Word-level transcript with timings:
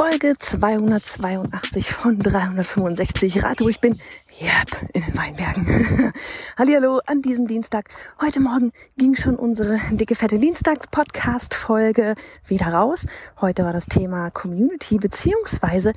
Folge 0.00 0.32
282 0.38 1.92
von 1.92 2.18
365. 2.18 3.44
Rate, 3.44 3.62
wo 3.62 3.68
ich 3.68 3.80
bin. 3.80 3.92
Yep, 4.40 4.94
in 4.94 5.02
den 5.04 5.14
Weinbergen. 5.14 6.14
Hallihallo 6.56 7.02
an 7.04 7.20
diesem 7.20 7.46
Dienstag. 7.46 7.90
Heute 8.18 8.40
Morgen 8.40 8.72
ging 8.96 9.14
schon 9.14 9.36
unsere 9.36 9.78
dicke 9.90 10.14
fette 10.14 10.38
Dienstags-Podcast-Folge 10.38 12.14
wieder 12.46 12.68
raus. 12.68 13.04
Heute 13.42 13.62
war 13.64 13.74
das 13.74 13.84
Thema 13.88 14.30
Community 14.30 14.96
beziehungsweise 14.96 15.92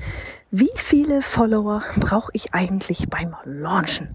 wie 0.52 0.72
viele 0.76 1.22
Follower 1.22 1.82
brauche 1.96 2.32
ich 2.34 2.54
eigentlich 2.54 3.10
beim 3.10 3.38
Launchen? 3.46 4.14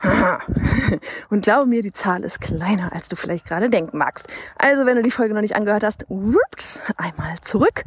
Und 1.28 1.42
glaube 1.42 1.66
mir, 1.66 1.82
die 1.82 1.92
Zahl 1.92 2.24
ist 2.24 2.40
kleiner, 2.40 2.94
als 2.94 3.10
du 3.10 3.16
vielleicht 3.16 3.44
gerade 3.44 3.68
denken 3.68 3.98
magst. 3.98 4.28
Also, 4.56 4.86
wenn 4.86 4.96
du 4.96 5.02
die 5.02 5.10
Folge 5.10 5.34
noch 5.34 5.42
nicht 5.42 5.56
angehört 5.56 5.84
hast, 5.84 6.06
einmal 6.08 7.36
zurück 7.42 7.84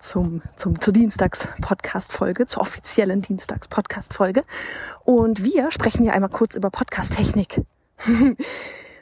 zum, 0.00 0.42
zum, 0.56 0.80
zur 0.80 0.92
Dienstags-Podcast-Folge, 0.92 2.46
zur 2.46 2.62
offiziellen 2.62 3.20
Dienstags-Podcast-Folge. 3.20 4.42
Und 5.04 5.44
wir 5.44 5.70
sprechen 5.70 6.02
hier 6.02 6.14
einmal 6.14 6.30
kurz 6.30 6.56
über 6.56 6.70
Podcast-Technik. 6.70 7.62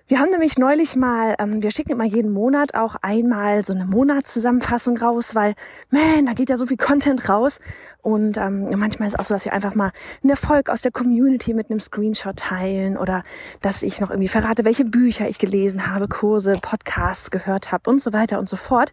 Wir 0.09 0.21
haben 0.21 0.31
nämlich 0.31 0.57
neulich 0.57 0.97
mal, 0.97 1.35
ähm, 1.39 1.63
wir 1.63 1.71
schicken 1.71 1.93
immer 1.93 2.05
jeden 2.05 2.33
Monat 2.33 2.75
auch 2.75 2.97
einmal 3.03 3.63
so 3.63 3.75
eine 3.75 3.85
Monatszusammenfassung 3.85 4.97
raus, 4.97 5.35
weil, 5.35 5.55
man, 5.91 6.25
da 6.25 6.33
geht 6.33 6.49
ja 6.49 6.57
so 6.57 6.65
viel 6.65 6.79
Content 6.79 7.29
raus. 7.29 7.61
Und 8.01 8.39
ähm, 8.39 8.71
manchmal 8.79 9.09
ist 9.09 9.15
es 9.15 9.21
auch 9.21 9.27
so, 9.27 9.35
dass 9.35 9.45
wir 9.45 9.53
einfach 9.53 9.75
mal 9.75 9.93
einen 10.23 10.31
Erfolg 10.31 10.71
aus 10.71 10.81
der 10.81 10.93
Community 10.93 11.53
mit 11.53 11.71
einem 11.71 11.79
Screenshot 11.79 12.37
teilen 12.37 12.97
oder 12.97 13.23
dass 13.61 13.83
ich 13.83 14.01
noch 14.01 14.09
irgendwie 14.09 14.29
verrate, 14.29 14.65
welche 14.65 14.87
Bücher 14.87 15.29
ich 15.29 15.39
gelesen 15.39 15.87
habe, 15.87 16.09
Kurse, 16.09 16.55
Podcasts 16.59 17.31
gehört 17.31 17.71
habe 17.71 17.91
und 17.91 18.01
so 18.01 18.15
weiter 18.15 18.39
und 18.39 18.49
so 18.49 18.57
fort. 18.57 18.93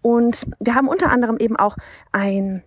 Und 0.00 0.46
wir 0.60 0.74
haben 0.74 0.88
unter 0.88 1.10
anderem 1.10 1.36
eben 1.36 1.56
auch 1.56 1.76
ein 2.10 2.62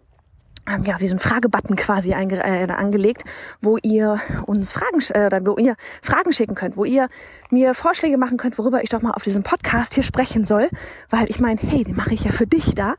ja, 0.84 1.00
wie 1.00 1.08
so 1.08 1.16
ein 1.16 1.20
Fragebutton 1.20 1.76
quasi 1.76 2.14
einge 2.14 2.44
äh, 2.44 2.68
angelegt, 2.72 3.23
wo 3.62 3.78
ihr 3.82 4.20
uns 4.46 4.72
Fragen, 4.72 5.00
äh, 5.14 5.26
oder 5.26 5.46
wo 5.46 5.58
ihr 5.58 5.76
Fragen 6.02 6.32
schicken 6.34 6.56
könnt, 6.56 6.78
wo 6.78 6.86
ihr 6.86 7.08
mir 7.50 7.74
Vorschläge 7.74 8.18
machen 8.18 8.38
könnt, 8.38 8.58
worüber 8.58 8.84
ich 8.84 8.90
doch 8.90 9.02
mal 9.02 9.12
auf 9.12 9.24
diesem 9.24 9.44
Podcast 9.44 9.94
hier 9.94 10.04
sprechen 10.04 10.44
soll, 10.44 10.70
weil 11.09 11.30
ich 11.30 11.40
meine, 11.40 11.59
hey, 11.62 11.84
den 11.84 11.96
mache 11.96 12.14
ich 12.14 12.24
ja 12.26 12.32
für 12.32 12.48
dich 12.48 12.76
da. 12.76 12.96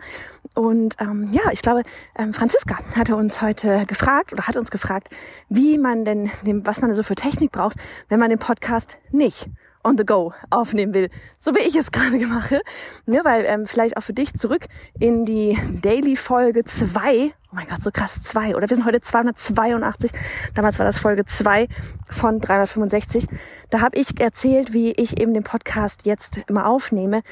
Und 0.54 0.96
ähm, 0.98 1.28
ja, 1.30 1.52
ich 1.52 1.62
glaube, 1.62 1.82
ähm, 2.16 2.32
Franziska 2.32 2.78
hatte 2.96 3.16
uns 3.16 3.42
heute 3.42 3.84
gefragt 3.86 4.32
oder 4.32 4.46
hat 4.46 4.56
uns 4.56 4.70
gefragt, 4.70 5.08
wie 5.48 5.78
man 5.78 6.04
denn, 6.04 6.30
was 6.64 6.80
man 6.80 6.92
so 6.94 7.02
für 7.02 7.14
Technik 7.14 7.52
braucht, 7.52 7.76
wenn 8.08 8.18
man 8.18 8.30
den 8.30 8.38
Podcast 8.38 8.98
nicht 9.10 9.48
on 9.84 9.96
the 9.96 10.04
go 10.04 10.32
aufnehmen 10.50 10.94
will, 10.94 11.10
so 11.38 11.54
wie 11.54 11.60
ich 11.60 11.76
es 11.76 11.92
gerade 11.92 12.18
mache, 12.26 12.60
ne, 13.06 13.20
weil 13.24 13.44
ähm, 13.46 13.66
vielleicht 13.66 13.96
auch 13.96 14.02
für 14.02 14.12
dich 14.12 14.34
zurück 14.34 14.66
in 14.98 15.24
die 15.24 15.58
Daily 15.82 16.16
Folge 16.16 16.64
2, 16.64 17.30
oh 17.30 17.30
mein 17.52 17.66
Gott, 17.66 17.82
so 17.82 17.90
krass, 17.90 18.22
2, 18.22 18.56
oder? 18.56 18.68
Wir 18.68 18.76
sind 18.76 18.86
heute 18.86 19.00
282, 19.00 20.10
damals 20.54 20.78
war 20.78 20.86
das 20.86 20.98
Folge 20.98 21.24
2 21.24 21.68
von 22.08 22.40
365, 22.40 23.26
da 23.70 23.80
habe 23.80 23.98
ich 23.98 24.20
erzählt, 24.20 24.72
wie 24.72 24.92
ich 24.92 25.20
eben 25.20 25.34
den 25.34 25.44
Podcast 25.44 26.06
jetzt 26.06 26.40
immer 26.48 26.66
aufnehme 26.66 27.22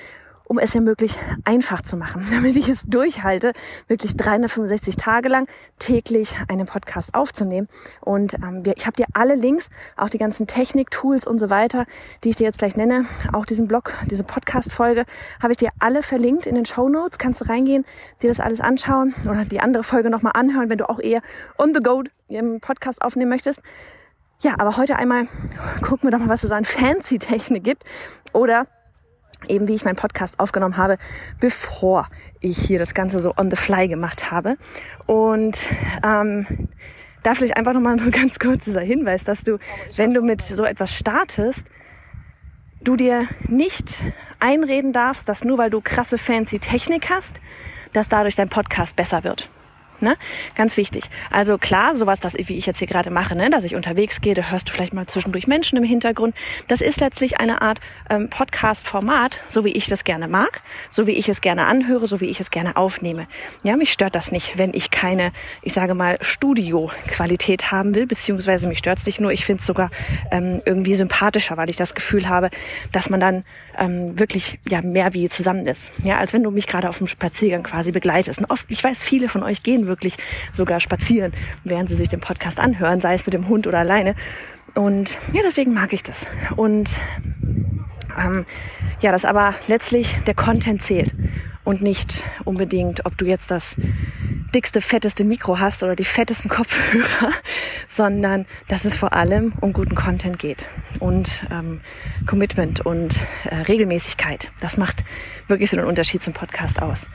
um 0.49 0.59
es 0.59 0.75
ja 0.75 0.81
möglich 0.81 1.17
einfach 1.45 1.83
zu 1.83 1.97
machen, 1.97 2.27
damit 2.31 2.57
ich 2.57 2.69
es 2.69 2.83
durchhalte, 2.85 3.53
wirklich 3.89 4.17
365 4.17 4.97
Tage 4.97 5.29
lang 5.29 5.47
täglich 5.79 6.37
einen 6.49 6.67
Podcast 6.67 7.15
aufzunehmen. 7.15 7.69
Und 8.01 8.35
ähm, 8.35 8.63
ich 8.77 8.87
habe 8.87 8.97
dir 8.97 9.07
alle 9.13 9.35
Links, 9.35 9.71
auch 9.97 10.09
die 10.09 10.19
ganzen 10.19 10.47
Technik-Tools 10.47 11.27
und 11.27 11.39
so 11.39 11.51
weiter, 11.51 11.87
die 12.25 12.31
ich 12.31 12.37
dir 12.37 12.45
jetzt 12.45 12.59
gleich 12.59 12.77
nenne, 12.77 13.07
auch 13.33 13.47
diesen 13.47 13.69
Blog, 13.69 13.93
diese 14.07 14.25
Podcast-Folge, 14.25 15.05
habe 15.43 15.53
ich 15.53 15.59
dir 15.59 15.71
alle 15.79 16.03
verlinkt 16.03 16.47
in 16.47 16.55
den 16.55 16.65
Show 16.65 16.89
Notes. 16.89 17.19
Kannst 17.19 17.41
du 17.41 17.49
reingehen, 17.49 17.85
dir 18.23 18.29
das 18.29 18.41
alles 18.41 18.61
anschauen 18.61 19.15
oder 19.29 19.45
die 19.45 19.61
andere 19.61 19.83
Folge 19.83 20.11
nochmal 20.11 20.33
anhören, 20.35 20.71
wenn 20.71 20.79
du 20.79 20.89
auch 20.89 21.01
eher 21.01 21.21
on 21.59 21.75
the 21.75 21.81
go 21.81 22.03
im 22.29 22.61
Podcast 22.61 23.03
aufnehmen 23.03 23.31
möchtest. 23.31 23.63
Ja, 24.41 24.55
aber 24.59 24.77
heute 24.77 24.97
einmal 24.97 25.29
gucken 25.83 26.05
wir 26.05 26.11
doch 26.11 26.19
mal, 26.19 26.29
was 26.29 26.45
es 26.45 26.51
an 26.51 26.65
fancy 26.65 27.19
Technik 27.19 27.65
gibt 27.65 27.85
oder 28.33 28.67
eben 29.49 29.69
wie 29.69 29.75
ich 29.75 29.85
meinen 29.85 29.97
Podcast 29.97 30.39
aufgenommen 30.41 30.77
habe, 30.77 30.99
bevor 31.41 32.09
ich 32.41 32.59
hier 32.59 32.79
das 32.79 32.95
Ganze 32.95 33.21
so 33.21 33.35
on 33.37 33.51
the 33.51 33.57
fly 33.57 33.89
gemacht 33.89 34.31
habe. 34.31 34.57
Und 35.07 35.71
ähm, 36.05 36.69
da 37.23 37.35
vielleicht 37.35 37.57
einfach 37.57 37.73
nochmal 37.73 37.99
ein 37.99 38.11
ganz 38.11 38.39
kurz 38.39 38.65
dieser 38.65 38.81
Hinweis, 38.81 39.25
dass 39.25 39.43
du, 39.43 39.59
wenn 39.97 40.15
du 40.15 40.23
mit 40.23 40.43
so 40.43 40.65
etwas 40.65 40.95
startest, 40.95 41.69
du 42.81 42.97
dir 42.97 43.27
nicht 43.49 44.05
einreden 44.39 44.93
darfst, 44.93 45.29
dass 45.29 45.45
nur 45.45 45.59
weil 45.59 45.71
du 45.71 45.81
krasse 45.81 46.19
fancy 46.19 46.59
Technik 46.59 47.11
hast, 47.11 47.41
dass 47.93 48.09
dadurch 48.09 48.37
dein 48.37 48.49
Podcast 48.49 48.95
besser 48.95 49.25
wird. 49.25 49.51
Ne? 50.01 50.17
Ganz 50.55 50.77
wichtig. 50.77 51.05
Also 51.31 51.59
klar, 51.59 51.95
sowas, 51.95 52.21
das, 52.21 52.35
wie 52.35 52.57
ich 52.57 52.67
jetzt 52.67 52.79
hier 52.79 52.89
gerade 52.89 53.11
mache, 53.11 53.35
ne? 53.35 53.51
dass 53.51 53.65
ich 53.65 53.75
unterwegs 53.75 54.21
gehe, 54.21 54.35
da 54.35 54.51
hörst 54.51 54.69
du 54.69 54.73
vielleicht 54.73 54.93
mal 54.93 55.07
zwischendurch 55.07 55.47
Menschen 55.47 55.79
im 55.79 55.85
Hintergrund. 55.85 56.35
Das 56.69 56.81
ist 56.81 57.01
letztlich 57.01 57.41
eine 57.41 57.63
Art 57.63 57.81
ähm, 58.11 58.29
Podcast-Format, 58.29 59.41
so 59.49 59.65
wie 59.65 59.73
ich 59.73 59.87
das 59.87 60.05
gerne 60.05 60.29
mag, 60.29 60.63
so 60.91 61.07
wie 61.07 61.13
ich 61.13 61.29
es 61.29 61.41
gerne 61.41 61.67
anhöre, 61.67 62.07
so 62.07 62.21
wie 62.21 62.27
ich 62.27 62.41
es 62.41 62.51
gerne 62.51 62.77
aufnehme. 62.77 63.27
Ja, 63.63 63.77
mich 63.77 63.93
stört 63.93 64.15
das 64.15 64.33
nicht, 64.33 64.59
wenn 64.59 64.75
ich 64.75 64.91
keine, 64.91 65.33
ich 65.63 65.73
sage 65.73 65.95
mal, 65.95 66.19
Studio-Qualität 66.21 67.71
haben 67.71 67.95
will, 67.95 68.07
beziehungsweise 68.07 68.67
mich 68.67 68.79
stört 68.79 68.99
es 68.99 69.07
nicht 69.07 69.21
nur, 69.21 69.33
ich 69.33 69.45
finde 69.45 69.61
es 69.61 69.67
sogar 69.67 69.91
ähm, 70.31 70.63
irgendwie 70.65 70.95
sympathischer, 70.95 71.57
weil 71.57 71.71
ich 71.71 71.77
das 71.77 71.95
Gefühl 71.95 72.29
habe, 72.29 72.51
dass 72.93 73.11
man 73.11 73.21
dann 73.21 73.45
ähm, 73.79 74.19
wirklich 74.19 74.59
ja 74.69 74.83
mehr 74.83 75.15
wie 75.15 75.29
zusammen 75.29 75.67
ist. 75.67 75.91
Ja, 76.05 76.19
als 76.19 76.33
wenn 76.33 76.43
du 76.43 76.51
mich 76.51 76.67
gerade 76.67 76.89
auf 76.89 76.99
dem 76.99 77.07
Spaziergang 77.07 77.63
quasi 77.63 77.93
begleitest. 77.93 78.41
Und 78.41 78.51
oft, 78.51 78.67
ich 78.69 78.83
weiß, 78.83 79.03
viele 79.03 79.29
von 79.29 79.43
euch 79.43 79.63
gehen 79.63 79.86
wirklich 79.87 80.17
sogar 80.53 80.81
spazieren, 80.81 81.33
während 81.65 81.89
sie 81.89 81.97
sich 81.97 82.09
den 82.09 82.21
Podcast 82.21 82.61
anhören, 82.61 83.01
sei 83.01 83.15
es 83.15 83.27
mit 83.27 83.35
dem 83.35 83.49
Hund 83.49 83.67
oder 83.67 83.79
alleine. 83.79 84.15
Und 84.75 85.17
ja, 85.33 85.43
deswegen 85.45 85.73
mag 85.73 85.93
ich 85.93 86.03
das. 86.03 86.27
Und 86.57 87.01
ähm, 88.19 88.47
ja, 89.01 89.13
dass 89.13 89.25
aber 89.25 89.55
letztlich 89.69 90.15
der 90.27 90.35
Content 90.35 90.83
zählt 90.83 91.15
und 91.65 91.83
nicht 91.83 92.23
unbedingt, 92.45 93.05
ob 93.07 93.19
du 93.19 93.27
jetzt 93.27 93.51
das 93.51 93.77
dickste, 94.55 94.81
fetteste 94.81 95.25
Mikro 95.25 95.59
hast 95.59 95.83
oder 95.83 95.97
die 95.97 96.05
fettesten 96.05 96.49
Kopfhörer, 96.49 97.33
sondern 97.89 98.47
dass 98.69 98.85
es 98.85 98.97
vor 98.97 99.13
allem 99.13 99.53
um 99.61 99.73
guten 99.73 99.95
Content 99.95 100.39
geht 100.39 100.67
und 101.01 101.45
ähm, 101.51 101.81
Commitment 102.27 102.81
und 102.81 103.21
äh, 103.45 103.57
Regelmäßigkeit. 103.57 104.53
Das 104.61 104.77
macht 104.77 105.05
wirklich 105.49 105.71
so 105.71 105.77
einen 105.77 105.87
Unterschied 105.87 106.23
zum 106.23 106.33
Podcast 106.33 106.81
aus. 106.81 107.09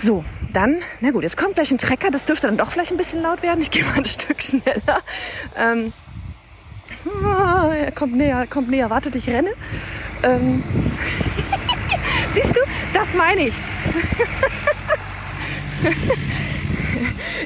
So, 0.00 0.24
dann, 0.52 0.76
na 1.00 1.10
gut, 1.10 1.24
jetzt 1.24 1.36
kommt 1.36 1.56
gleich 1.56 1.72
ein 1.72 1.78
Trecker, 1.78 2.12
das 2.12 2.24
dürfte 2.24 2.46
dann 2.46 2.56
doch 2.56 2.70
vielleicht 2.70 2.92
ein 2.92 2.96
bisschen 2.96 3.20
laut 3.20 3.42
werden. 3.42 3.60
Ich 3.60 3.72
gehe 3.72 3.82
mal 3.84 3.96
ein 3.96 4.04
Stück 4.06 4.40
schneller. 4.40 5.02
Ähm, 5.56 5.92
ah, 7.24 7.72
er 7.74 7.90
kommt 7.90 8.14
näher, 8.14 8.46
kommt 8.46 8.70
näher, 8.70 8.90
wartet, 8.90 9.16
ich 9.16 9.28
renne. 9.28 9.50
Ähm, 10.22 10.62
Siehst 12.32 12.56
du, 12.56 12.60
das 12.94 13.12
meine 13.14 13.48
ich. 13.48 13.54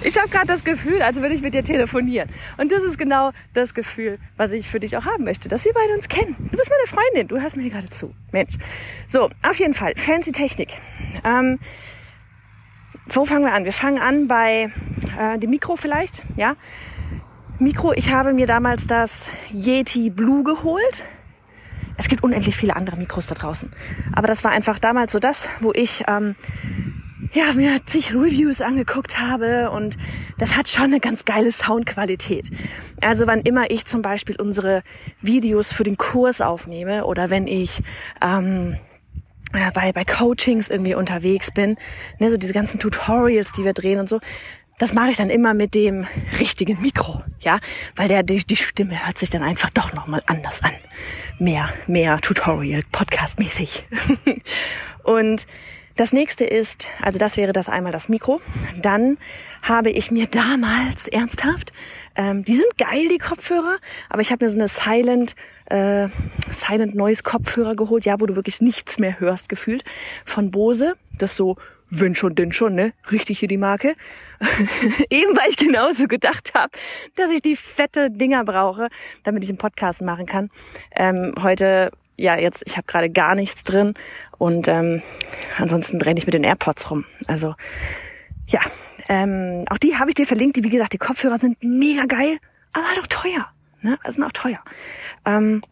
ich 0.03 0.19
habe 0.19 0.29
gerade 0.29 0.47
das 0.47 0.63
Gefühl, 0.63 1.01
als 1.01 1.23
würde 1.23 1.35
ich 1.35 1.41
mit 1.41 1.55
dir 1.55 1.65
telefonieren. 1.65 2.29
Und 2.59 2.71
das 2.71 2.83
ist 2.83 2.99
genau 2.99 3.33
das 3.55 3.73
Gefühl, 3.73 4.19
was 4.37 4.53
ich 4.53 4.69
für 4.69 4.79
dich 4.79 4.95
auch 4.99 5.07
haben 5.07 5.25
möchte, 5.25 5.49
dass 5.49 5.65
wir 5.65 5.73
beide 5.73 5.95
uns 5.95 6.07
kennen. 6.11 6.37
Du 6.39 6.59
bist 6.59 6.71
meine 6.71 6.87
Freundin, 6.87 7.29
du 7.29 7.41
hörst 7.41 7.57
mir 7.57 7.71
gerade 7.71 7.89
zu. 7.89 8.15
Mensch. 8.31 8.59
So, 9.09 9.31
auf 9.43 9.59
jeden 9.59 9.73
Fall, 9.73 9.95
fancy 9.97 10.33
Technik. 10.33 10.77
Ähm, 11.25 11.59
wo 13.09 13.25
fangen 13.25 13.45
wir 13.45 13.53
an? 13.53 13.65
Wir 13.65 13.73
fangen 13.73 14.01
an 14.01 14.29
bei 14.29 14.71
äh, 15.19 15.39
dem 15.39 15.51
Mikro 15.51 15.77
vielleicht, 15.77 16.23
ja. 16.37 16.57
Mikro, 17.59 17.93
ich 17.93 18.13
habe 18.13 18.33
mir 18.33 18.47
damals 18.47 18.87
das 18.87 19.31
Yeti 19.53 20.11
Blue 20.11 20.43
geholt. 20.43 21.05
Es 21.97 22.09
gibt 22.09 22.25
unendlich 22.25 22.57
viele 22.57 22.75
andere 22.75 22.97
Mikros 22.97 23.27
da 23.27 23.35
draußen. 23.35 23.73
Aber 24.15 24.27
das 24.27 24.43
war 24.43 24.51
einfach 24.51 24.79
damals 24.79 25.13
so 25.13 25.19
das, 25.19 25.49
wo 25.61 25.73
ich 25.73 26.03
ähm, 26.09 26.35
ja, 27.33 27.53
mir 27.55 27.85
zig 27.85 28.13
Reviews 28.13 28.61
angeguckt 28.61 29.21
habe 29.21 29.71
und 29.71 29.97
das 30.39 30.57
hat 30.57 30.69
schon 30.69 30.87
eine 30.87 31.01
ganz 31.01 31.25
geile 31.25 31.53
Soundqualität. 31.53 32.51
Also 33.01 33.27
wann 33.27 33.41
immer 33.41 33.71
ich 33.71 33.85
zum 33.85 34.03
Beispiel 34.03 34.37
unsere 34.37 34.83
Videos 35.21 35.73
für 35.73 35.85
den 35.85 35.97
Kurs 35.97 36.41
aufnehme 36.41 37.05
oder 37.05 37.31
wenn 37.31 37.47
ich 37.47 37.83
ähm, 38.21 38.77
bei, 39.53 39.93
bei 39.93 40.05
Coachings 40.05 40.71
irgendwie 40.71 40.95
unterwegs 40.95 41.51
bin, 41.51 41.77
ne, 42.19 42.31
so 42.31 42.37
diese 42.37 42.53
ganzen 42.53 42.81
Tutorials, 42.81 43.53
die 43.53 43.65
wir 43.65 43.73
drehen 43.73 44.01
und 44.01 44.09
so, 44.09 44.21
das 44.79 44.95
mache 44.95 45.11
ich 45.11 45.17
dann 45.17 45.31
immer 45.31 45.55
mit 45.55 45.75
dem 45.75 46.07
richtigen 46.41 46.81
Mikro, 46.81 47.23
ja, 47.41 47.61
weil 47.95 48.09
der 48.09 48.23
die, 48.23 48.45
die 48.45 48.57
Stimme 48.57 49.07
hört 49.07 49.19
sich 49.19 49.31
dann 49.31 49.43
einfach 49.43 49.71
doch 49.71 49.93
noch 49.93 50.07
mal 50.07 50.23
anders 50.27 50.63
an, 50.63 50.73
mehr 51.39 51.69
mehr 51.87 52.19
Tutorial 52.19 52.83
Podcast 52.91 53.39
mäßig 53.39 53.87
und 55.05 55.47
das 55.97 56.13
nächste 56.13 56.45
ist, 56.45 56.89
also 57.01 57.19
das 57.19 57.37
wäre 57.37 57.53
das 57.53 57.69
einmal 57.69 57.93
das 57.93 58.09
Mikro. 58.09 58.41
Dann 58.81 59.19
habe 59.63 59.91
ich 59.91 60.11
mir 60.11 60.27
damals 60.27 61.09
ernsthaft, 61.09 61.73
ähm, 62.15 62.45
die 62.45 62.57
sind 62.57 62.77
geil 62.79 63.09
die 63.09 63.19
Kopfhörer, 63.19 63.79
aber 64.09 64.21
ich 64.21 64.31
habe 64.31 64.45
mir 64.45 64.51
so 64.51 64.59
eine 64.59 64.69
Silent 64.69 65.35
äh, 65.67 66.09
Silent 66.51 66.95
Noise 66.95 67.23
Kopfhörer 67.23 67.75
geholt, 67.75 68.05
ja, 68.05 68.21
wo 68.21 68.27
du 68.27 68.37
wirklich 68.37 68.61
nichts 68.61 68.99
mehr 68.99 69.21
hörst 69.21 69.49
gefühlt 69.49 69.85
von 70.25 70.51
Bose. 70.51 70.95
Das 71.19 71.37
so 71.37 71.57
wenn 71.95 72.15
schon, 72.15 72.35
denn 72.35 72.53
schon, 72.53 72.75
ne? 72.75 72.95
Richtig 73.11 73.39
hier 73.39 73.49
die 73.49 73.59
Marke. 73.59 73.95
Eben 75.11 75.37
weil 75.37 75.51
ich 75.51 75.59
genauso 75.59 76.09
gedacht 76.09 76.55
habe, 76.55 76.73
dass 77.17 77.31
ich 77.31 77.43
die 77.43 77.55
fette 77.55 78.11
Dinger 78.11 78.45
brauche, 78.45 78.89
damit 79.25 79.45
ich 79.45 79.51
einen 79.51 79.59
Podcast 79.59 80.01
machen 80.01 80.25
kann. 80.25 80.51
Ähm, 80.97 81.35
heute, 81.43 81.93
ja, 82.23 82.39
jetzt, 82.39 82.63
ich 82.67 82.77
habe 82.77 82.87
gerade 82.87 83.11
gar 83.11 83.35
nichts 83.35 83.65
drin 83.65 83.95
und 84.39 84.69
ähm, 84.69 85.03
ansonsten 85.59 86.01
renne 86.01 86.19
ich 86.19 86.27
mit 86.27 86.35
den 86.35 86.45
AirPods 86.45 86.91
rum. 86.91 87.05
Also 87.27 87.55
ja, 88.47 88.61
ähm, 89.09 89.65
auch 89.69 89.79
die 89.79 89.97
habe 89.99 90.11
ich 90.11 90.15
dir 90.15 90.27
verlinkt. 90.27 90.57
Die, 90.57 90.63
wie 90.63 90.69
gesagt, 90.69 90.93
die 90.93 90.99
Kopfhörer 90.99 91.37
sind 91.39 91.63
mega 91.65 92.05
geil, 92.05 92.39
aber 92.73 92.87
halt 92.87 93.01
auch 93.01 93.09
teuer. 93.09 93.49
Ne? 93.81 93.99
Also 94.05 94.17
sind 94.17 94.25
auch 94.25 94.33
teuer. 94.33 94.61
Ähm, 95.27 95.63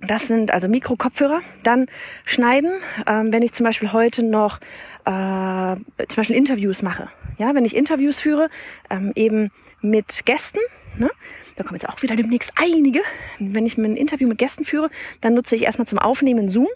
das 0.00 0.28
sind 0.28 0.52
also 0.52 0.68
Mikro-Kopfhörer. 0.68 1.40
Dann 1.62 1.86
schneiden, 2.26 2.72
ähm, 3.06 3.32
wenn 3.32 3.42
ich 3.42 3.52
zum 3.52 3.64
Beispiel 3.64 3.92
heute 3.92 4.22
noch 4.22 4.58
äh, 5.06 5.76
zum 6.08 6.16
Beispiel 6.16 6.36
Interviews 6.36 6.82
mache. 6.82 7.08
Ja, 7.38 7.54
wenn 7.54 7.64
ich 7.64 7.74
Interviews 7.74 8.20
führe, 8.20 8.50
ähm, 8.90 9.12
eben 9.14 9.50
mit 9.80 10.26
Gästen, 10.26 10.60
ne? 10.98 11.10
da 11.56 11.64
kommen 11.64 11.78
jetzt 11.78 11.88
auch 11.88 12.02
wieder 12.02 12.16
demnächst 12.16 12.52
einige. 12.56 13.00
Wenn 13.38 13.66
ich 13.66 13.76
ein 13.76 13.96
Interview 13.96 14.28
mit 14.28 14.38
Gästen 14.38 14.64
führe, 14.64 14.90
dann 15.20 15.34
nutze 15.34 15.56
ich 15.56 15.62
erstmal 15.62 15.86
zum 15.86 15.98
Aufnehmen 15.98 16.48
Zoom. 16.48 16.68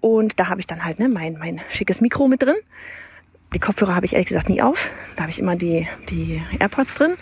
Und 0.00 0.38
da 0.38 0.48
habe 0.48 0.60
ich 0.60 0.66
dann 0.66 0.84
halt 0.84 0.98
ne, 0.98 1.08
mein, 1.08 1.38
mein 1.38 1.60
schickes 1.70 2.00
Mikro 2.00 2.28
mit 2.28 2.42
drin. 2.42 2.56
Die 3.54 3.58
Kopfhörer 3.58 3.94
habe 3.94 4.06
ich 4.06 4.12
ehrlich 4.12 4.28
gesagt 4.28 4.48
nie 4.48 4.60
auf. 4.60 4.90
Da 5.16 5.22
habe 5.22 5.30
ich 5.30 5.38
immer 5.38 5.56
die, 5.56 5.88
die 6.10 6.42
AirPods 6.58 6.96
drin. 6.96 7.16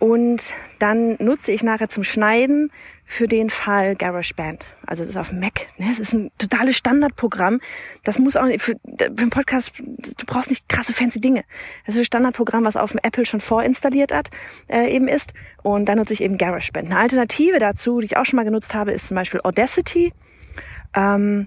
Und 0.00 0.54
dann 0.78 1.16
nutze 1.18 1.52
ich 1.52 1.62
nachher 1.62 1.90
zum 1.90 2.04
Schneiden 2.04 2.72
für 3.04 3.28
den 3.28 3.50
Fall 3.50 3.96
GarageBand. 3.96 4.66
Also 4.86 5.02
es 5.02 5.10
ist 5.10 5.16
auf 5.18 5.30
Mac. 5.30 5.66
Ne? 5.76 5.88
Es 5.90 5.98
ist 5.98 6.14
ein 6.14 6.30
totales 6.38 6.78
Standardprogramm. 6.78 7.60
Das 8.02 8.18
muss 8.18 8.34
auch 8.34 8.46
für, 8.56 8.58
für 8.58 9.06
einen 9.06 9.28
Podcast, 9.28 9.72
du 9.78 10.26
brauchst 10.26 10.48
nicht 10.48 10.66
krasse 10.70 10.94
fancy 10.94 11.20
Dinge. 11.20 11.44
Das 11.84 11.96
ist 11.96 12.00
ein 12.00 12.04
Standardprogramm, 12.06 12.64
was 12.64 12.76
auf 12.76 12.92
dem 12.92 13.00
Apple 13.02 13.26
schon 13.26 13.40
vorinstalliert 13.40 14.10
hat, 14.10 14.30
äh, 14.68 14.88
eben 14.90 15.06
ist. 15.06 15.34
Und 15.62 15.84
dann 15.84 15.98
nutze 15.98 16.14
ich 16.14 16.22
eben 16.22 16.38
GarageBand. 16.38 16.86
Eine 16.86 16.98
Alternative 16.98 17.58
dazu, 17.58 18.00
die 18.00 18.06
ich 18.06 18.16
auch 18.16 18.24
schon 18.24 18.38
mal 18.38 18.44
genutzt 18.44 18.72
habe, 18.72 18.92
ist 18.92 19.08
zum 19.08 19.16
Beispiel 19.16 19.40
Audacity. 19.44 20.14
Ähm, 20.94 21.46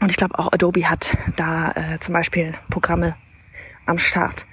und 0.00 0.10
ich 0.10 0.16
glaube 0.16 0.38
auch 0.38 0.50
Adobe 0.50 0.88
hat 0.88 1.14
da 1.36 1.72
äh, 1.72 1.98
zum 2.00 2.14
Beispiel 2.14 2.54
Programme 2.70 3.16
am 3.84 3.98
Start. 3.98 4.46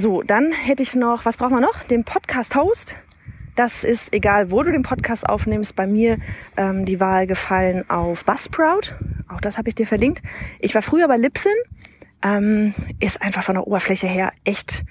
So, 0.00 0.22
dann 0.22 0.52
hätte 0.52 0.84
ich 0.84 0.94
noch, 0.94 1.24
was 1.24 1.38
braucht 1.38 1.50
man 1.50 1.60
noch? 1.60 1.82
Den 1.82 2.04
Podcast-Host. 2.04 2.96
Das 3.56 3.82
ist 3.82 4.14
egal, 4.14 4.52
wo 4.52 4.62
du 4.62 4.70
den 4.70 4.82
Podcast 4.82 5.28
aufnimmst. 5.28 5.74
Bei 5.74 5.88
mir 5.88 6.18
ähm, 6.56 6.84
die 6.84 7.00
Wahl 7.00 7.26
gefallen 7.26 7.90
auf 7.90 8.24
Buzzsprout. 8.24 8.94
Auch 9.26 9.40
das 9.40 9.58
habe 9.58 9.68
ich 9.68 9.74
dir 9.74 9.88
verlinkt. 9.88 10.22
Ich 10.60 10.72
war 10.76 10.82
früher 10.82 11.08
bei 11.08 11.16
Libsyn. 11.16 11.50
Ähm, 12.22 12.74
ist 13.00 13.20
einfach 13.20 13.42
von 13.42 13.56
der 13.56 13.66
Oberfläche 13.66 14.06
her 14.06 14.32
echt 14.44 14.84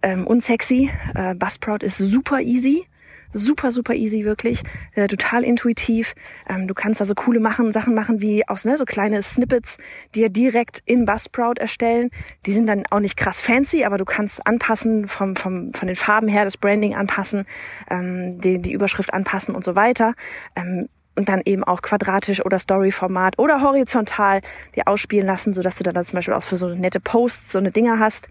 ähm, 0.00 0.26
unsexy. 0.26 0.90
Äh, 1.14 1.34
Buzzsprout 1.34 1.84
ist 1.84 1.98
super 1.98 2.40
easy 2.40 2.86
super, 3.32 3.70
super 3.70 3.94
easy 3.94 4.24
wirklich, 4.24 4.62
äh, 4.94 5.06
total 5.08 5.44
intuitiv. 5.44 6.14
Ähm, 6.48 6.66
du 6.68 6.74
kannst 6.74 7.00
also 7.00 7.14
coole 7.14 7.40
machen, 7.40 7.72
Sachen 7.72 7.94
machen 7.94 8.20
wie 8.20 8.46
aus 8.48 8.64
ne, 8.64 8.76
so 8.76 8.84
kleine 8.84 9.22
Snippets, 9.22 9.78
dir 10.14 10.28
direkt 10.28 10.82
in 10.84 11.04
Buzzsprout 11.04 11.54
erstellen. 11.58 12.10
Die 12.46 12.52
sind 12.52 12.66
dann 12.66 12.84
auch 12.90 13.00
nicht 13.00 13.16
krass 13.16 13.40
fancy, 13.40 13.84
aber 13.84 13.98
du 13.98 14.04
kannst 14.04 14.46
anpassen 14.46 15.08
vom, 15.08 15.36
vom, 15.36 15.72
von 15.72 15.86
den 15.86 15.96
Farben 15.96 16.28
her, 16.28 16.44
das 16.44 16.56
Branding 16.56 16.94
anpassen, 16.94 17.46
ähm, 17.90 18.40
die, 18.40 18.60
die 18.60 18.72
Überschrift 18.72 19.12
anpassen 19.12 19.54
und 19.54 19.64
so 19.64 19.76
weiter. 19.76 20.14
Ähm, 20.54 20.88
und 21.16 21.28
dann 21.28 21.40
eben 21.44 21.64
auch 21.64 21.82
quadratisch 21.82 22.44
oder 22.44 22.58
Story-Format 22.58 23.38
oder 23.38 23.62
horizontal 23.62 24.42
die 24.74 24.86
ausspielen 24.86 25.26
lassen, 25.26 25.54
so 25.54 25.62
dass 25.62 25.76
du 25.76 25.82
dann 25.82 26.04
zum 26.04 26.16
Beispiel 26.16 26.34
auch 26.34 26.42
für 26.42 26.58
so 26.58 26.68
nette 26.68 27.00
Posts 27.00 27.52
so 27.52 27.58
eine 27.58 27.70
Dinger 27.70 27.98
hast. 27.98 28.28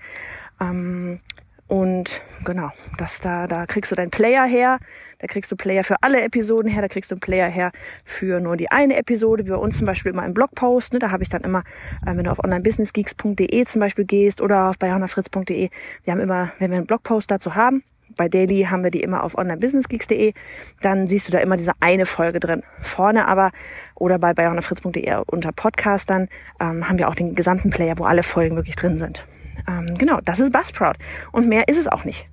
Ähm, 0.61 1.19
und 1.67 2.21
genau, 2.43 2.69
das 2.97 3.21
da, 3.21 3.47
da 3.47 3.65
kriegst 3.65 3.91
du 3.91 3.95
deinen 3.95 4.11
Player 4.11 4.45
her, 4.45 4.77
da 5.19 5.27
kriegst 5.27 5.51
du 5.51 5.55
Player 5.55 5.83
für 5.83 5.95
alle 6.01 6.21
Episoden 6.21 6.69
her, 6.69 6.83
da 6.83 6.87
kriegst 6.87 7.09
du 7.09 7.15
einen 7.15 7.21
Player 7.21 7.49
her 7.49 7.71
für 8.03 8.39
nur 8.39 8.55
die 8.55 8.69
eine 8.69 8.97
Episode, 8.97 9.45
wie 9.45 9.49
bei 9.49 9.55
uns 9.55 9.77
zum 9.77 9.87
Beispiel 9.87 10.11
immer 10.11 10.25
im 10.25 10.35
Blogpost, 10.35 10.93
ne, 10.93 10.99
da 10.99 11.09
habe 11.09 11.23
ich 11.23 11.29
dann 11.29 11.41
immer, 11.41 11.63
äh, 12.05 12.15
wenn 12.15 12.25
du 12.25 12.31
auf 12.31 12.39
onlinebusinessgeeks.de 12.43 13.65
zum 13.65 13.79
Beispiel 13.79 14.05
gehst 14.05 14.41
oder 14.41 14.69
auf 14.69 14.77
bayonafritz.de, 14.77 15.69
wir 16.03 16.13
haben 16.13 16.19
immer, 16.19 16.51
wenn 16.59 16.69
wir 16.69 16.77
einen 16.77 16.87
Blogpost 16.87 17.31
dazu 17.31 17.55
haben, 17.55 17.83
bei 18.15 18.29
Daily 18.29 18.67
haben 18.69 18.83
wir 18.83 18.91
die 18.91 19.01
immer 19.01 19.23
auf 19.23 19.35
onlinebusinessgeeks.de, 19.35 20.33
dann 20.81 21.07
siehst 21.07 21.27
du 21.27 21.31
da 21.31 21.39
immer 21.39 21.55
diese 21.55 21.73
eine 21.79 22.05
Folge 22.05 22.39
drin. 22.39 22.61
Vorne 22.81 23.27
aber 23.27 23.51
oder 23.95 24.19
bei 24.19 24.33
bayonafritz.de 24.33 25.23
unter 25.25 25.51
Podcast 25.51 26.11
dann 26.11 26.29
ähm, 26.59 26.87
haben 26.87 26.99
wir 26.99 27.09
auch 27.09 27.15
den 27.15 27.33
gesamten 27.33 27.71
Player, 27.71 27.97
wo 27.97 28.03
alle 28.03 28.21
Folgen 28.21 28.55
wirklich 28.55 28.75
drin 28.75 28.99
sind. 28.99 29.25
Ähm, 29.67 29.97
genau, 29.97 30.19
das 30.21 30.39
ist 30.39 30.51
Buzzsprout. 30.51 30.95
Und 31.31 31.47
mehr 31.47 31.67
ist 31.67 31.77
es 31.77 31.87
auch 31.87 32.03
nicht. 32.05 32.27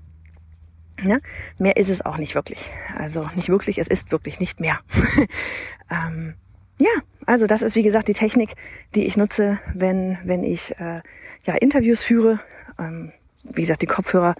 Ja? 1.02 1.18
Mehr 1.58 1.76
ist 1.76 1.88
es 1.88 2.04
auch 2.04 2.18
nicht 2.18 2.34
wirklich. 2.34 2.70
Also 2.96 3.28
nicht 3.34 3.48
wirklich, 3.48 3.78
es 3.78 3.88
ist 3.88 4.12
wirklich 4.12 4.40
nicht 4.40 4.60
mehr. 4.60 4.80
ähm, 5.90 6.34
ja, 6.80 6.90
also 7.26 7.46
das 7.46 7.62
ist 7.62 7.76
wie 7.76 7.82
gesagt 7.82 8.08
die 8.08 8.14
Technik, 8.14 8.54
die 8.94 9.06
ich 9.06 9.16
nutze, 9.16 9.58
wenn, 9.74 10.18
wenn 10.24 10.42
ich 10.44 10.78
äh, 10.78 11.00
ja, 11.44 11.54
Interviews 11.54 12.02
führe. 12.02 12.40
Ähm, 12.78 13.12
wie 13.44 13.60
gesagt, 13.60 13.82
die 13.82 13.86
Kopfhörer, 13.86 14.34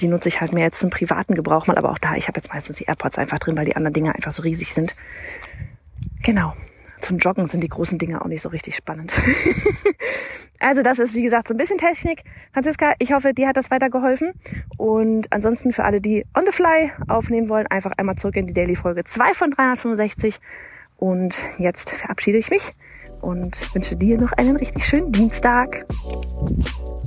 die 0.00 0.08
nutze 0.08 0.28
ich 0.28 0.40
halt 0.40 0.52
mehr 0.52 0.64
jetzt 0.64 0.80
zum 0.80 0.90
privaten 0.90 1.34
Gebrauch 1.34 1.66
mal, 1.66 1.78
aber 1.78 1.90
auch 1.90 1.98
da, 1.98 2.14
ich 2.14 2.28
habe 2.28 2.38
jetzt 2.38 2.52
meistens 2.52 2.76
die 2.76 2.84
AirPods 2.84 3.18
einfach 3.18 3.38
drin, 3.38 3.56
weil 3.56 3.64
die 3.64 3.76
anderen 3.76 3.94
Dinge 3.94 4.14
einfach 4.14 4.32
so 4.32 4.42
riesig 4.42 4.74
sind. 4.74 4.94
Genau. 6.22 6.54
Zum 6.98 7.18
Joggen 7.18 7.46
sind 7.46 7.62
die 7.62 7.68
großen 7.68 7.98
Dinge 7.98 8.22
auch 8.22 8.26
nicht 8.26 8.40
so 8.42 8.48
richtig 8.48 8.74
spannend. 8.74 9.12
Also 10.60 10.82
das 10.82 10.98
ist, 10.98 11.14
wie 11.14 11.22
gesagt, 11.22 11.48
so 11.48 11.54
ein 11.54 11.56
bisschen 11.56 11.78
Technik. 11.78 12.22
Franziska, 12.52 12.94
ich 12.98 13.12
hoffe, 13.12 13.34
dir 13.34 13.48
hat 13.48 13.56
das 13.56 13.70
weitergeholfen. 13.70 14.32
Und 14.76 15.32
ansonsten 15.32 15.72
für 15.72 15.84
alle, 15.84 16.00
die 16.00 16.24
on 16.34 16.44
the 16.46 16.52
fly 16.52 16.92
aufnehmen 17.08 17.48
wollen, 17.48 17.66
einfach 17.66 17.92
einmal 17.96 18.16
zurück 18.16 18.36
in 18.36 18.46
die 18.46 18.52
Daily 18.52 18.76
Folge 18.76 19.04
2 19.04 19.34
von 19.34 19.50
365. 19.50 20.38
Und 20.96 21.44
jetzt 21.58 21.92
verabschiede 21.92 22.38
ich 22.38 22.50
mich 22.50 22.74
und 23.20 23.74
wünsche 23.74 23.96
dir 23.96 24.18
noch 24.18 24.32
einen 24.32 24.56
richtig 24.56 24.84
schönen 24.84 25.12
Dienstag. 25.12 25.86